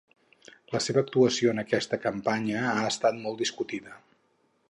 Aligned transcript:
La 0.75 0.79
seva 0.85 1.01
actuació 1.01 1.51
en 1.51 1.63
aquesta 1.63 2.01
campanya 2.07 2.65
ha 2.71 2.89
estat 2.95 3.23
molt 3.27 3.43
discutida. 3.45 3.97